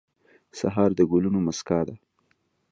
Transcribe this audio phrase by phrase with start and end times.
[0.59, 1.95] سهار د ګلونو موسکا ده.